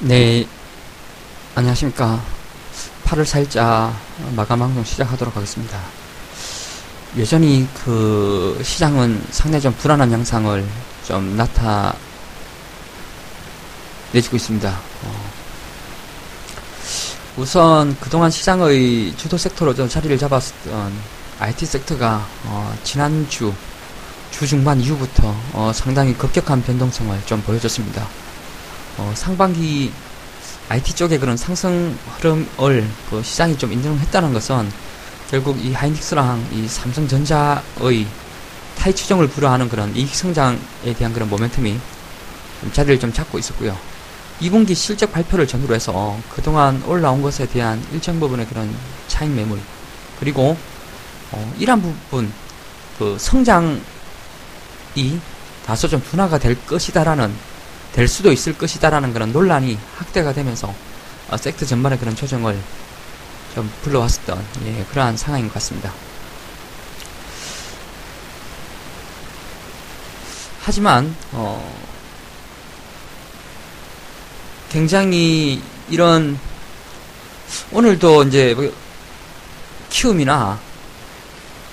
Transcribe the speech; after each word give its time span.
네, 0.00 0.46
안녕하십니까. 1.56 2.22
8월 3.04 3.24
4일자 3.24 3.92
마감 4.36 4.60
방송 4.60 4.84
시작하도록 4.84 5.34
하겠습니다. 5.34 5.76
여전히 7.18 7.66
그 7.82 8.60
시장은 8.62 9.26
상당히 9.32 9.60
좀 9.60 9.72
불안한 9.72 10.12
양상을 10.12 10.64
좀 11.04 11.36
나타내주고 11.36 11.96
있습니다. 14.36 14.70
어, 15.02 15.30
우선 17.36 17.96
그동안 17.98 18.30
시장의 18.30 19.16
주도 19.16 19.36
섹터로 19.36 19.74
좀 19.74 19.88
자리를 19.88 20.16
잡았던 20.16 20.92
IT 21.40 21.66
섹터가 21.66 22.24
어, 22.44 22.72
지난주 22.84 23.52
주 24.30 24.46
중반 24.46 24.80
이후부터 24.80 25.34
어, 25.54 25.72
상당히 25.74 26.16
급격한 26.16 26.62
변동성을 26.62 27.20
좀 27.26 27.42
보여줬습니다. 27.42 28.27
어, 28.98 29.12
상반기 29.14 29.92
IT 30.68 30.94
쪽의 30.94 31.18
그런 31.18 31.36
상승 31.36 31.96
흐름을 32.16 32.86
그 33.08 33.22
시장이 33.22 33.56
좀 33.56 33.72
인정했다는 33.72 34.34
것은 34.34 34.70
결국 35.30 35.58
이 35.64 35.72
하이닉스랑 35.72 36.48
이 36.52 36.66
삼성전자의 36.66 38.06
타이 38.76 38.94
추정을 38.94 39.28
불허하는 39.28 39.68
그런 39.68 39.94
이익 39.96 40.14
성장에 40.14 40.94
대한 40.96 41.12
그런 41.12 41.30
모멘텀이 41.30 41.78
좀 42.60 42.72
자리를 42.72 42.98
좀 42.98 43.12
잡고 43.12 43.38
있었고요. 43.38 43.76
2분기 44.40 44.74
실적 44.74 45.12
발표를 45.12 45.46
전후로 45.46 45.74
해서 45.74 46.18
그동안 46.34 46.82
올라온 46.84 47.22
것에 47.22 47.46
대한 47.46 47.82
일정 47.92 48.20
부분의 48.20 48.46
그런 48.46 48.72
차익 49.08 49.30
매물 49.30 49.58
그리고 50.20 50.56
어, 51.32 51.54
이러한 51.58 51.82
부분 51.82 52.32
그 52.98 53.16
성장이 53.18 53.80
다소 55.66 55.88
좀 55.88 56.02
둔화가 56.02 56.38
될 56.38 56.56
것이다라는 56.66 57.32
될 57.92 58.08
수도 58.08 58.32
있을 58.32 58.56
것이다라는 58.56 59.12
그런 59.12 59.32
논란이 59.32 59.78
확대가 59.96 60.32
되면서 60.32 60.74
어, 61.30 61.36
섹터 61.36 61.66
전반의 61.66 61.98
그런 61.98 62.14
조정을 62.16 62.58
좀 63.54 63.70
불러왔었던 63.82 64.44
예, 64.66 64.84
그러한 64.90 65.16
상황인 65.16 65.48
것 65.48 65.54
같습니다. 65.54 65.92
하지만 70.62 71.14
어, 71.32 71.88
굉장히 74.70 75.62
이런 75.88 76.38
오늘도 77.72 78.24
이제 78.24 78.54
뭐 78.54 78.72
키움이나 79.88 80.58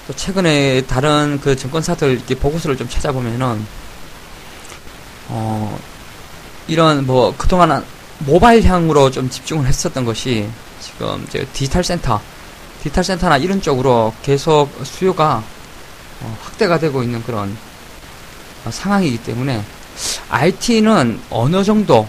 또 0.07 0.13
최근에 0.13 0.83
다른 0.87 1.39
그 1.41 1.55
증권사들 1.55 2.11
이렇게 2.11 2.35
보고서를 2.35 2.77
좀 2.77 2.87
찾아보면은 2.87 3.65
어 5.27 5.79
이런 6.67 7.05
뭐 7.05 7.33
그동안 7.37 7.83
모바일 8.19 8.63
향으로 8.63 9.11
좀 9.11 9.29
집중을 9.29 9.65
했었던 9.65 10.05
것이 10.05 10.47
지금 10.79 11.23
이제 11.27 11.45
디지털 11.53 11.83
센터, 11.83 12.21
디지털 12.79 13.03
센터나 13.03 13.37
이런 13.37 13.61
쪽으로 13.61 14.13
계속 14.23 14.69
수요가 14.83 15.43
어, 16.21 16.37
확대가 16.41 16.79
되고 16.79 17.03
있는 17.03 17.21
그런 17.23 17.55
어, 18.65 18.71
상황이기 18.71 19.17
때문에 19.23 19.63
IT는 20.29 21.21
어느 21.29 21.63
정도 21.63 22.07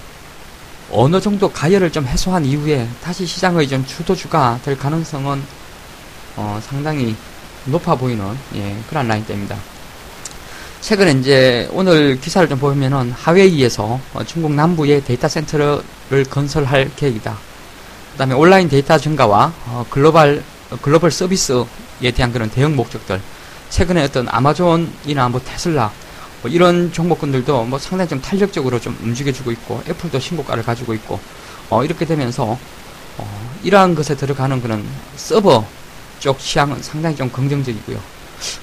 어느 0.90 1.20
정도 1.20 1.50
가열을 1.50 1.90
좀 1.90 2.06
해소한 2.06 2.44
이후에 2.44 2.88
다시 3.02 3.26
시장의 3.26 3.68
좀 3.68 3.84
주도주가 3.84 4.60
될 4.64 4.78
가능성은 4.78 5.42
어, 6.36 6.60
상당히 6.62 7.16
높아 7.64 7.96
보이는 7.96 8.24
예, 8.54 8.76
그런 8.88 9.08
라인대입니다. 9.08 9.56
최근에 10.86 11.18
이제 11.18 11.68
오늘 11.72 12.20
기사를 12.20 12.48
좀 12.48 12.60
보면은 12.60 13.10
화웨이에서 13.10 13.98
어, 14.14 14.24
중국 14.24 14.52
남부에 14.52 15.00
데이터 15.00 15.26
센터를 15.26 15.82
건설할 16.30 16.92
계획이다. 16.94 17.36
그 18.12 18.18
다음에 18.18 18.34
온라인 18.34 18.68
데이터 18.68 18.96
증가와 18.96 19.52
어, 19.66 19.84
글로벌 19.90 20.44
어, 20.70 20.76
글로벌 20.80 21.10
서비스에 21.10 22.12
대한 22.14 22.32
그런 22.32 22.48
대응 22.48 22.76
목적들. 22.76 23.20
최근에 23.68 24.04
어떤 24.04 24.28
아마존이나 24.28 25.28
뭐 25.28 25.40
테슬라 25.44 25.90
뭐 26.42 26.52
이런 26.52 26.92
종목군들도 26.92 27.64
뭐 27.64 27.80
상당히 27.80 28.08
좀 28.08 28.22
탄력적으로 28.22 28.78
좀 28.78 28.96
움직여주고 29.02 29.50
있고 29.50 29.82
애플도 29.88 30.20
신고가를 30.20 30.62
가지고 30.62 30.94
있고 30.94 31.18
어, 31.68 31.82
이렇게 31.82 32.04
되면서 32.04 32.56
어, 33.18 33.50
이러한 33.64 33.96
것에 33.96 34.14
들어가는 34.14 34.62
그런 34.62 34.86
서버 35.16 35.66
쪽 36.20 36.38
시향은 36.38 36.80
상당히 36.80 37.16
좀 37.16 37.28
긍정적이고요. 37.28 38.15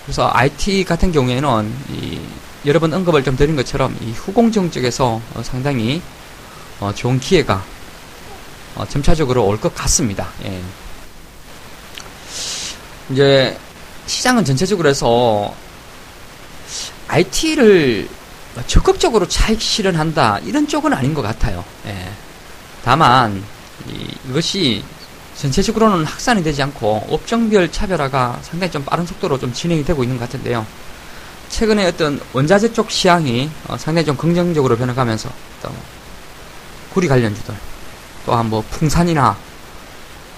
그래서 0.06 0.30
IT 0.34 0.84
같은 0.86 1.12
경우에는 1.12 1.74
이 1.92 2.20
여러 2.66 2.80
번 2.80 2.94
언급을 2.94 3.24
좀 3.24 3.36
드린 3.36 3.56
것처럼 3.56 3.96
이 4.02 4.12
후공정 4.12 4.72
쪽에서 4.72 5.22
어, 5.34 5.44
상당히 5.44 6.02
어, 6.80 6.92
좋은 6.94 7.20
기회가 7.20 7.64
어, 8.76 8.86
점차적으로 8.88 9.46
올 9.46 9.58
것 9.60 9.74
같습니다. 9.76 10.30
예. 10.46 10.62
이제 13.10 13.58
시장은 14.08 14.46
전체적으로 14.46 14.90
해서 14.90 15.54
IT를 17.08 18.08
적극적으로 18.68 19.28
차익 19.28 19.62
실현한다 19.62 20.40
이런 20.40 20.68
쪽은 20.68 20.94
아닌 20.94 21.14
것 21.14 21.22
같아요. 21.22 21.64
예. 21.86 22.12
다만 22.84 23.44
이, 23.90 24.08
이것이 24.30 24.84
전체적으로는 25.36 26.06
확산이 26.06 26.44
되지 26.44 26.62
않고 26.64 27.08
업종별 27.10 27.72
차별화가 27.72 28.40
상당히 28.44 28.72
좀 28.72 28.84
빠른 28.86 29.06
속도로 29.06 29.40
좀 29.40 29.52
진행이 29.54 29.84
되고 29.84 30.04
있는 30.04 30.18
것 30.18 30.26
같은데요. 30.26 30.66
최근에 31.50 31.88
어떤 31.88 32.20
원자재 32.34 32.74
쪽 32.74 32.90
시향이 32.90 33.50
어, 33.68 33.78
상당히 33.78 34.06
좀 34.06 34.18
긍정적으로 34.18 34.76
변해가면서 34.76 35.30
또 35.62 35.72
구리 36.94 37.08
관련주들 37.08 37.54
또한 38.26 38.50
뭐 38.50 38.64
풍산이나 38.72 39.38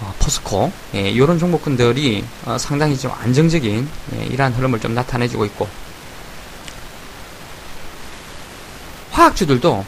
어, 0.02 0.14
포스코 0.20 0.72
예, 0.94 1.10
이런 1.10 1.40
종목군들이 1.40 2.26
어, 2.46 2.58
상당히 2.58 2.98
좀 2.98 3.12
안정적인 3.12 3.88
예, 4.16 4.26
이러한 4.26 4.54
흐름을 4.54 4.80
좀 4.80 4.94
나타내주고 4.94 5.46
있고 5.46 5.68
화학주들도 9.12 9.86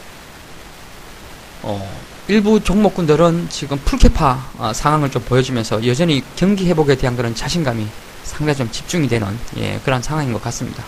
어, 1.62 1.98
일부 2.30 2.62
종목군들은 2.62 3.48
지금 3.48 3.78
풀캐파 3.86 4.50
어, 4.58 4.72
상황을 4.74 5.10
좀 5.10 5.22
보여주면서 5.22 5.86
여전히 5.86 6.22
경기 6.36 6.68
회복에 6.68 6.94
대한 6.94 7.16
그런 7.16 7.34
자신감이 7.34 7.86
상당히 8.22 8.58
좀 8.58 8.70
집중이 8.70 9.08
되는 9.08 9.26
예, 9.56 9.80
그런 9.82 10.02
상황인 10.02 10.34
것 10.34 10.42
같습니다. 10.42 10.84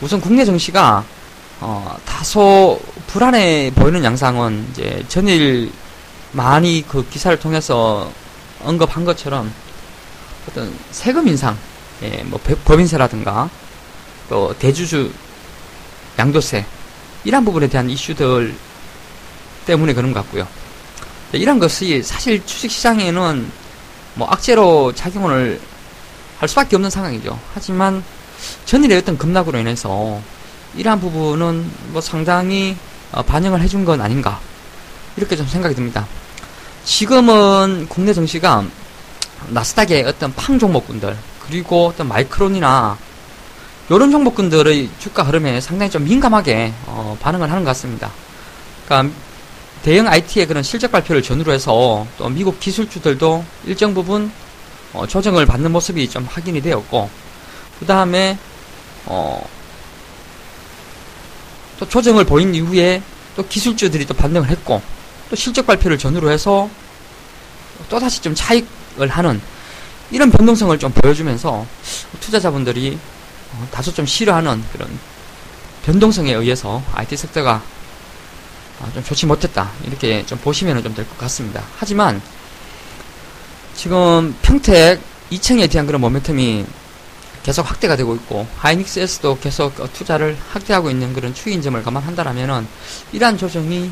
우선 0.00 0.20
국내 0.20 0.44
증시가 0.44 1.04
어, 1.60 1.96
다소 2.04 2.80
불안해 3.06 3.70
보이는 3.76 4.02
양상은 4.02 4.66
이제 4.72 5.04
전일 5.06 5.70
많이 6.32 6.84
그 6.88 7.08
기사를 7.08 7.38
통해서 7.38 8.10
언급한 8.64 9.04
것처럼 9.04 9.52
어떤 10.48 10.74
세금 10.90 11.28
인상, 11.28 11.56
예, 12.02 12.24
뭐 12.24 12.40
법인세라든가 12.64 13.48
또 14.28 14.52
대주주 14.58 15.12
양도세 16.18 16.66
이런 17.22 17.44
부분에 17.44 17.68
대한 17.68 17.88
이슈들 17.88 18.56
때문에 19.64 19.94
그런 19.94 20.12
것 20.12 20.20
같고요. 20.22 20.46
이런 21.32 21.58
것이 21.58 22.02
사실 22.02 22.44
주식시장에는 22.44 23.50
뭐 24.14 24.28
악재로 24.28 24.92
작용을 24.94 25.60
할 26.38 26.48
수밖에 26.48 26.76
없는 26.76 26.90
상황이죠. 26.90 27.38
하지만 27.54 28.02
전일의 28.64 28.98
어떤 28.98 29.16
급락으로 29.16 29.58
인해서 29.58 30.20
이러한 30.76 31.00
부분은 31.00 31.70
뭐 31.88 32.00
상당히 32.00 32.76
어, 33.12 33.22
반영을 33.22 33.60
해준 33.60 33.84
건 33.84 34.00
아닌가 34.00 34.40
이렇게 35.16 35.36
좀 35.36 35.46
생각이 35.46 35.74
듭니다. 35.74 36.06
지금은 36.84 37.86
국내 37.88 38.12
증시가 38.12 38.64
나스닥의 39.48 40.04
어떤 40.04 40.32
팡 40.34 40.58
종목군들 40.58 41.16
그리고 41.46 41.88
어떤 41.88 42.08
마이크론이나 42.08 42.96
이런 43.88 44.10
종목군들의 44.10 44.90
주가 44.98 45.22
흐름에 45.22 45.60
상당히 45.60 45.90
좀 45.90 46.04
민감하게 46.04 46.72
어, 46.86 47.16
반응을 47.20 47.50
하는 47.50 47.64
것 47.64 47.70
같습니다. 47.70 48.10
그러니까 48.86 49.14
대형 49.82 50.06
IT의 50.06 50.46
그런 50.46 50.62
실적 50.62 50.92
발표를 50.92 51.22
전후로 51.22 51.52
해서 51.52 52.06
또 52.16 52.28
미국 52.28 52.60
기술주들도 52.60 53.44
일정 53.66 53.94
부분 53.94 54.30
어, 54.92 55.06
조정을 55.06 55.44
받는 55.46 55.72
모습이 55.72 56.08
좀 56.08 56.24
확인이 56.24 56.60
되었고 56.60 57.10
그 57.80 57.86
다음에 57.86 58.38
어, 59.06 59.44
또 61.80 61.88
조정을 61.88 62.24
보인 62.24 62.54
이후에 62.54 63.02
또 63.34 63.44
기술주들이 63.46 64.06
또 64.06 64.14
반등을 64.14 64.48
했고 64.50 64.80
또 65.28 65.36
실적 65.36 65.66
발표를 65.66 65.98
전후로 65.98 66.30
해서 66.30 66.70
또 67.88 67.98
다시 67.98 68.20
좀 68.20 68.34
차익을 68.34 69.08
하는 69.08 69.40
이런 70.12 70.30
변동성을 70.30 70.78
좀 70.78 70.92
보여주면서 70.92 71.66
투자자분들이 72.20 72.98
어, 73.54 73.68
다소 73.72 73.92
좀 73.92 74.06
싫어하는 74.06 74.62
그런 74.72 74.88
변동성에 75.84 76.32
의해서 76.32 76.82
IT 76.94 77.16
섹터가 77.16 77.54
아, 77.54 77.71
좀 78.94 79.02
좋지 79.04 79.26
못했다. 79.26 79.70
이렇게 79.86 80.24
좀 80.26 80.38
보시면 80.38 80.82
좀 80.82 80.94
될 80.94 81.06
것 81.08 81.18
같습니다. 81.18 81.62
하지만 81.78 82.20
지금 83.74 84.34
평택 84.42 85.00
2층에 85.30 85.70
대한 85.70 85.86
그런 85.86 86.00
모멘텀이 86.02 86.64
계속 87.42 87.68
확대가 87.68 87.96
되고 87.96 88.14
있고 88.14 88.46
하이닉스에서도 88.58 89.38
계속 89.40 89.74
투자를 89.94 90.36
확대하고 90.52 90.90
있는 90.90 91.12
그런 91.12 91.34
추이인 91.34 91.60
점을 91.62 91.80
감안한다라면은 91.82 92.66
이러한 93.12 93.36
조정이 93.38 93.90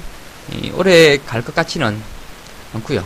이, 0.52 0.70
오래 0.74 1.16
갈 1.18 1.42
것 1.42 1.54
같지는 1.54 2.00
않고요. 2.74 3.04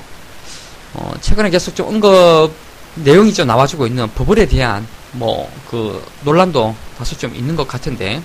어, 0.95 1.13
최근에 1.21 1.51
계속 1.51 1.75
좀 1.75 1.89
언급 1.89 2.53
내용이 2.97 3.33
좀 3.35 3.47
나와주고 3.47 3.87
있는 3.87 4.09
버블에 4.15 4.47
대한 4.47 4.87
뭐 5.13 5.49
그 5.71 6.05
논란도 6.23 6.75
다소 6.99 7.17
좀 7.17 7.35
있는 7.35 7.57
것 7.57 7.67
같은데 7.67 8.23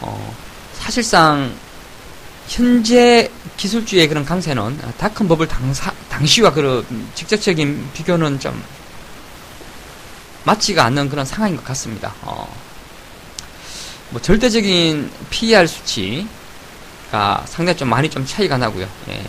어, 0.00 0.34
사실상 0.78 1.52
현재 2.48 3.30
기술주의 3.56 4.06
그런 4.08 4.24
강세는 4.24 4.78
다큰 4.98 5.28
버블 5.28 5.48
당사, 5.48 5.92
당시와 6.08 6.52
그런 6.52 6.84
직접적인 7.14 7.90
비교는 7.92 8.38
좀 8.38 8.62
맞지가 10.44 10.84
않는 10.84 11.08
그런 11.08 11.24
상황인 11.24 11.56
것 11.56 11.64
같습니다. 11.64 12.14
어, 12.22 12.48
뭐 14.10 14.22
절대적인 14.22 15.10
PER 15.30 15.66
수치가 15.66 16.24
상당히 17.46 17.76
좀 17.76 17.88
많이 17.88 18.08
좀 18.08 18.24
차이가 18.24 18.56
나고요. 18.56 18.88
예. 19.08 19.22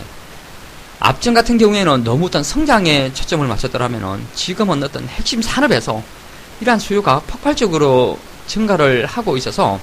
앞전 1.00 1.34
같은 1.34 1.58
경우에는 1.58 2.04
너무 2.04 2.26
어떤 2.26 2.42
성장에 2.42 3.12
초점을 3.12 3.46
맞췄더라면은 3.46 4.26
지금은 4.34 4.82
어떤 4.82 5.06
핵심 5.08 5.42
산업에서 5.42 6.02
이러한 6.60 6.80
수요가 6.80 7.20
폭발적으로 7.26 8.18
증가를 8.46 9.06
하고 9.06 9.36
있어서 9.36 9.80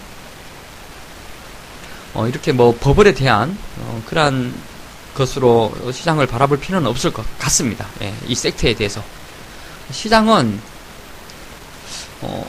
어, 2.15 2.27
이렇게 2.27 2.51
뭐 2.51 2.75
버블에 2.79 3.13
대한 3.13 3.57
어, 3.81 4.01
그러한 4.07 4.53
것으로 5.13 5.71
시장을 5.91 6.27
바라볼 6.27 6.59
필요는 6.59 6.89
없을 6.89 7.11
것 7.13 7.25
같습니다. 7.37 7.85
예, 8.01 8.13
이 8.27 8.35
섹터에 8.35 8.73
대해서 8.73 9.03
시장은 9.91 10.59
어, 12.21 12.47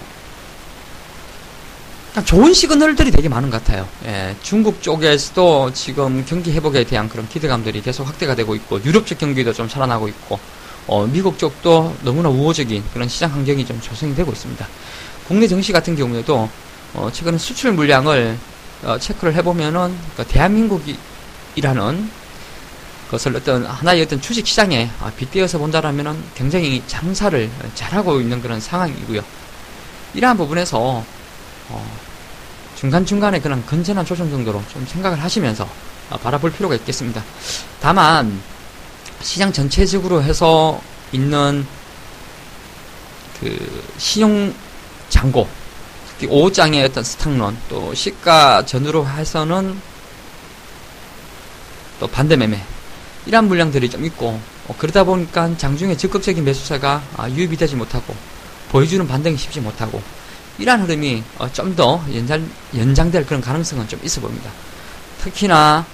좋은 2.24 2.54
시그널들이 2.54 3.10
되게 3.10 3.28
많은 3.28 3.50
것 3.50 3.62
같아요. 3.62 3.86
예, 4.06 4.34
중국 4.40 4.82
쪽에서도 4.82 5.72
지금 5.74 6.24
경기 6.24 6.52
회복에 6.52 6.84
대한 6.84 7.08
그런 7.08 7.28
기대감들이 7.28 7.82
계속 7.82 8.06
확대가 8.06 8.34
되고 8.34 8.54
있고, 8.54 8.82
유럽 8.84 9.06
쪽 9.06 9.18
경기도 9.18 9.52
좀 9.52 9.68
살아나고 9.68 10.08
있고, 10.08 10.40
어, 10.86 11.06
미국 11.06 11.38
쪽도 11.38 11.94
너무나 12.02 12.30
우호적인 12.30 12.84
그런 12.94 13.06
시장 13.08 13.32
환경이 13.32 13.66
좀 13.66 13.78
조성이 13.82 14.14
되고 14.14 14.32
있습니다. 14.32 14.66
국내 15.28 15.46
증시 15.46 15.72
같은 15.72 15.94
경우에도 15.94 16.48
어, 16.94 17.10
최근 17.12 17.36
수출 17.36 17.72
물량을 17.72 18.38
어, 18.86 18.96
체크를 19.00 19.34
해보면은 19.34 19.96
그 20.16 20.24
대한민국이라는 20.24 22.10
것을 23.10 23.34
어떤 23.34 23.66
하나의 23.66 24.02
어떤 24.02 24.20
주식 24.20 24.46
시장에 24.46 24.88
아, 25.00 25.10
빗대어서 25.10 25.58
본다라면은 25.58 26.22
굉장히 26.36 26.80
장사를 26.86 27.50
잘하고 27.74 28.20
있는 28.20 28.40
그런 28.40 28.60
상황이고요. 28.60 29.22
이러한 30.14 30.36
부분에서 30.36 31.04
어, 31.68 31.96
중간중간에 32.76 33.40
그런 33.40 33.66
건전한 33.66 34.06
조정 34.06 34.30
정도로 34.30 34.62
좀 34.72 34.86
생각을 34.86 35.20
하시면서 35.20 35.68
어, 36.10 36.16
바라볼 36.18 36.52
필요가 36.52 36.76
있겠습니다. 36.76 37.24
다만 37.80 38.40
시장 39.20 39.52
전체적으로 39.52 40.22
해서 40.22 40.80
있는 41.10 41.66
그 43.40 43.92
신용 43.98 44.54
잔고 45.08 45.48
5장의 46.20 46.84
어떤 46.84 47.04
스탁론 47.04 47.56
또 47.68 47.92
시가 47.94 48.64
전후로 48.64 49.06
해서는 49.06 49.78
또 52.00 52.06
반대 52.06 52.36
매매 52.36 52.62
이러한 53.26 53.48
물량들이 53.48 53.90
좀 53.90 54.04
있고 54.04 54.40
어, 54.68 54.74
그러다 54.78 55.04
보니까 55.04 55.56
장중에 55.56 55.96
적극적인 55.96 56.44
매수세가 56.44 57.02
아, 57.16 57.28
유입이 57.28 57.56
되지 57.56 57.76
못하고 57.76 58.14
보여주는 58.70 59.06
반등이 59.06 59.36
쉽지 59.36 59.60
못하고 59.60 60.02
이러한 60.58 60.82
흐름이 60.82 61.22
어, 61.38 61.52
좀더 61.52 62.02
연장, 62.14 62.48
연장될 62.74 63.26
그런 63.26 63.40
가능성은 63.40 63.88
좀 63.88 64.00
있어 64.02 64.20
보입니다. 64.20 64.50
특히나 65.22 65.84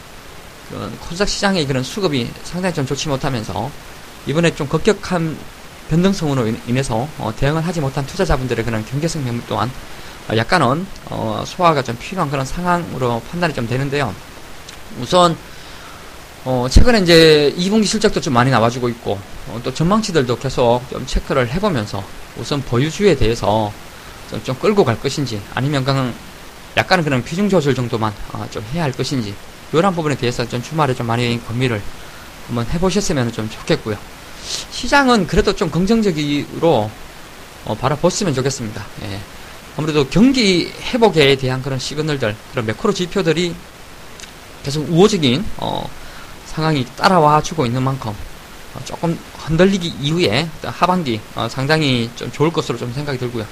그런 0.69 0.99
코스닥 1.01 1.29
시장의 1.29 1.67
그런 1.67 1.83
수급이 1.83 2.31
상당히 2.45 2.75
좀 2.75 2.87
좋지 2.87 3.09
못하면서 3.09 3.71
이번에 4.27 4.55
좀 4.55 4.69
급격한 4.69 5.37
변동성으로 5.91 6.47
인해서 6.67 7.09
어, 7.19 7.33
대응을 7.37 7.67
하지 7.67 7.81
못한 7.81 8.07
투자자분들의 8.07 8.65
그런 8.65 8.85
경계성 8.87 9.25
매물 9.25 9.43
또한 9.49 9.69
어, 9.69 9.73
약간은 10.37 10.87
어, 11.07 11.45
소화가 11.47 11.83
좀 11.83 11.97
필요한 11.99 12.31
그런 12.31 12.45
상황으로 12.45 13.21
판단이 13.31 13.55
좀 13.55 13.67
되는데요. 13.67 14.15
우선 15.01 15.37
어, 16.45 16.67
최근에 16.71 17.01
이제 17.01 17.55
2분기 17.57 17.87
실적도 17.87 18.21
좀 18.21 18.35
많이 18.35 18.51
나와주고 18.51 18.89
있고 18.89 19.19
어, 19.49 19.61
또 19.63 19.73
전망치들도 19.73 20.39
계속 20.39 20.83
좀 20.91 21.07
체크를 21.07 21.51
해보면서 21.51 22.03
우선 22.37 22.61
보유주에 22.63 23.17
대해서 23.17 23.73
좀, 24.31 24.43
좀 24.43 24.57
끌고 24.59 24.85
갈 24.85 24.99
것인지 24.99 25.41
아니면 25.55 25.85
그냥 25.85 26.15
약간은 26.77 27.05
그런 27.05 27.23
비중 27.23 27.49
조절 27.49 27.75
정도만 27.75 28.13
어, 28.33 28.47
좀 28.51 28.65
해야 28.73 28.85
할 28.85 28.93
것인지 28.93 29.35
이런 29.73 29.95
부분에 29.95 30.17
대해서 30.17 30.47
좀 30.49 30.63
주말에 30.63 30.95
좀 30.95 31.07
많이 31.07 31.39
고민을 31.47 31.81
한번 32.47 32.67
해보셨으면 32.67 33.33
좀 33.33 33.49
좋겠고요. 33.49 33.97
시장은 34.71 35.27
그래도 35.27 35.55
좀 35.55 35.71
긍정적으로 35.71 36.91
어, 37.65 37.75
바라봤으면 37.77 38.35
좋겠습니다. 38.35 38.85
예. 39.03 39.21
아무래도 39.77 40.07
경기 40.09 40.71
회복에 40.93 41.37
대한 41.37 41.63
그런 41.63 41.79
시그널들, 41.79 42.37
그런 42.51 42.67
매크로 42.67 42.93
지표들이 42.93 43.55
계속 44.63 44.89
우호적인 44.89 45.45
어, 45.59 45.89
상황이 46.47 46.87
따라와 46.97 47.43
주고 47.43 47.65
있는 47.65 47.83
만큼 47.83 48.11
어, 48.11 48.81
조금 48.85 49.19
흔들리기 49.39 49.95
이후에 50.01 50.49
하반기 50.63 51.21
어, 51.35 51.49
상당히 51.49 52.11
좀 52.17 52.31
좋을 52.31 52.53
것으로 52.53 52.79
좀 52.79 52.93
생각이 52.93 53.19
들고요. 53.19 53.47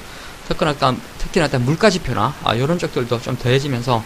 특히나 0.49 0.73
일단, 0.73 1.01
특히나 1.19 1.47
일단 1.47 1.65
물가 1.65 1.89
지표나 1.89 2.35
아, 2.43 2.55
이런 2.55 2.79
쪽들도 2.79 3.21
좀 3.23 3.37
더해지면서 3.39 4.03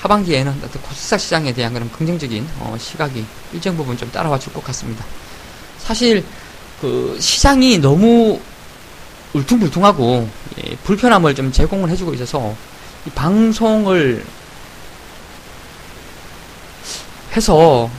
하반기에는 0.00 0.60
코스닥 0.82 1.20
시장에 1.20 1.52
대한 1.52 1.72
그런 1.72 1.90
긍정적인 1.90 2.46
어, 2.58 2.76
시각이 2.78 3.24
일정 3.52 3.76
부분 3.76 3.96
좀 3.96 4.10
따라와 4.10 4.38
줄 4.38 4.52
것 4.52 4.62
같습니다. 4.64 5.04
사실 5.78 6.24
그 6.80 7.16
시장이 7.20 7.78
너무 7.78 8.40
울퉁불퉁하고 9.32 10.28
예, 10.45 10.45
불편함을 10.84 11.34
좀 11.34 11.52
제공을 11.52 11.90
해주고 11.90 12.14
있어서 12.14 12.54
이 13.06 13.10
방송을 13.10 14.24
해서 17.36 17.90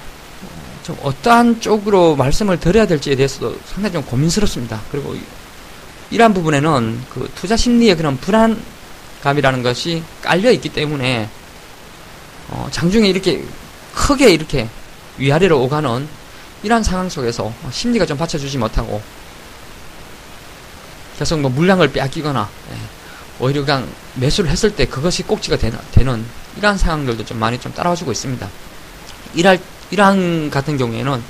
좀 0.84 0.98
어떠한 1.03 1.62
쪽으로 1.62 2.15
말씀을 2.15 2.60
드려야 2.60 2.86
될지에 2.86 3.15
대해서도 3.15 3.60
상당히 3.65 3.93
좀 3.93 4.03
고민스럽습니다. 4.03 4.82
그리고 4.91 5.15
이러한 6.10 6.34
부분에는 6.34 7.03
그 7.10 7.29
투자 7.36 7.58
심리의 7.58 7.98
그런 7.98 8.17
불안감이라는 8.17 9.63
것이 9.63 10.03
깔려 10.22 10.51
있기 10.51 10.70
때문에 10.70 11.29
어, 12.50 12.67
장중에 12.72 13.08
이렇게 13.10 13.43
크게 13.93 14.29
이렇게 14.32 14.70
위아래로 15.17 15.62
오가는 15.62 16.08
이러한 16.63 16.84
상황 16.84 17.10
속에서 17.10 17.53
심리가 17.72 18.05
좀 18.05 18.17
받쳐주지 18.17 18.58
못하고 18.58 19.01
계속 21.17 21.39
뭐 21.39 21.50
물량을 21.50 21.91
빼앗기거나 21.91 22.47
예, 22.71 22.75
오히려 23.39 23.63
그냥 23.65 23.88
매수를 24.15 24.50
했을 24.50 24.75
때 24.75 24.86
그것이 24.86 25.24
꼭지가 25.24 25.57
되는, 25.57 25.77
되는 25.91 26.24
이러한 26.57 26.77
상황들도 26.77 27.25
좀 27.25 27.39
많이 27.39 27.59
좀 27.59 27.74
따라와주고 27.74 28.12
있습니다. 28.12 28.47
이럴, 29.36 29.59
이러한 29.91 30.50
같은 30.50 30.77
경우에는 30.77 31.21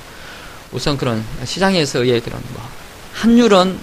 우선 0.72 0.96
그런 0.96 1.24
시장에서의 1.44 2.20
그런 2.20 2.42
뭐 2.52 2.62
환율은 3.14 3.78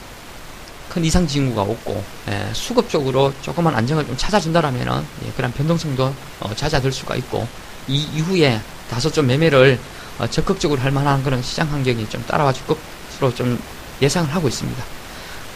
큰 0.89 1.03
이상 1.03 1.27
징후가 1.27 1.61
없고 1.61 2.03
예, 2.29 2.49
수급 2.53 2.89
적으로 2.89 3.33
조그만 3.41 3.75
안정을 3.75 4.05
좀 4.05 4.15
찾아준다라면은 4.15 5.05
예, 5.25 5.31
그런 5.35 5.51
변동성도 5.51 6.13
어, 6.39 6.55
잦아들 6.55 6.91
수가 6.91 7.15
있고 7.17 7.47
이 7.87 8.07
이후에 8.15 8.61
다소 8.89 9.11
좀 9.11 9.27
매매를 9.27 9.79
어, 10.19 10.27
적극적으로 10.27 10.79
할 10.81 10.91
만한 10.91 11.23
그런 11.23 11.41
시장 11.41 11.71
환경이 11.71 12.07
좀 12.09 12.23
따라와 12.25 12.53
줄 12.53 12.65
것으로 12.67 13.33
좀 13.35 13.59
예상을 14.01 14.33
하고 14.33 14.47
있습니다. 14.47 14.83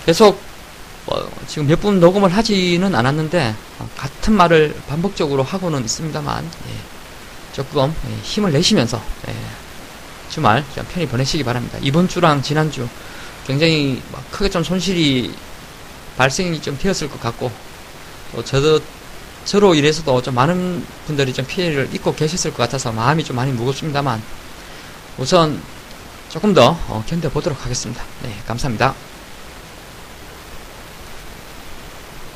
계속 0.10 0.42
어, 1.06 1.30
지금 1.46 1.68
몇 1.68 1.80
분 1.80 2.00
녹음을 2.00 2.36
하지는 2.36 2.96
않았는데 2.96 3.54
어, 3.78 3.90
같은 3.96 4.34
말을 4.34 4.76
반복적으로 4.88 5.44
하고는 5.44 5.86
있습니다만 5.86 6.44
예, 6.46 6.74
조금 7.54 7.94
예, 8.10 8.16
힘을 8.24 8.52
내시면서 8.52 9.00
예, 9.28 9.36
주말 10.32 10.66
좀 10.74 10.84
편히 10.92 11.08
보내시기 11.08 11.44
바랍니다. 11.44 11.78
이번 11.84 12.08
주랑 12.08 12.42
지난주 12.42 12.90
굉장히 13.46 14.02
크게 14.32 14.50
좀 14.50 14.64
손실이 14.64 15.32
발생이 16.18 16.60
좀 16.60 16.76
되었을 16.76 17.08
것 17.08 17.22
같고 17.22 17.52
또 18.32 18.44
저도 18.44 18.80
저로 19.46 19.76
인해서도 19.76 20.24
좀 20.24 20.34
많은 20.34 20.84
분들이 21.06 21.32
좀 21.34 21.46
피해를 21.46 21.88
입고 21.94 22.16
계셨을 22.16 22.50
것 22.50 22.58
같아서 22.64 22.92
마음이 22.92 23.24
좀 23.24 23.36
많이 23.36 23.52
무겁습니다만 23.52 24.24
우선 25.20 25.62
조금 26.30 26.56
더 26.56 26.80
어, 26.88 27.04
견뎌보도록 27.08 27.64
하겠습니다. 27.64 28.04
네, 28.24 28.36
감사합니다. 28.48 28.96